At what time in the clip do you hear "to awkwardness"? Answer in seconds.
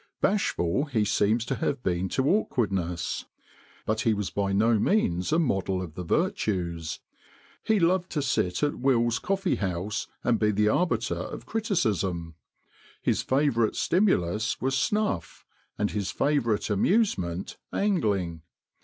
2.09-3.25